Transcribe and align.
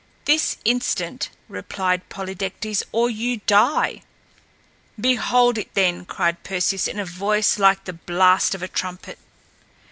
"This 0.25 0.57
instant," 0.65 1.29
repeated 1.47 2.09
Polydectes, 2.09 2.81
"or 2.91 3.07
you 3.07 3.37
die!" 3.45 4.01
"Behold 4.99 5.59
it 5.59 5.71
then!" 5.75 6.05
cried 6.05 6.41
Perseus 6.43 6.87
in 6.87 6.97
a 6.97 7.05
voice 7.05 7.59
like 7.59 7.83
the 7.83 7.93
blast 7.93 8.55
of 8.55 8.63
a 8.63 8.67
trumpet. 8.67 9.19